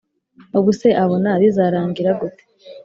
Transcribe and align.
ubuse 0.57 0.87
abona 1.03 1.29
bizarangira 1.41 2.11
gute 2.19 2.43